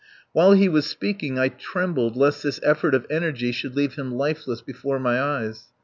[0.33, 4.61] While he was speaking I trembled lest this effort of energy should leave him lifeless
[4.61, 5.65] before my eyes.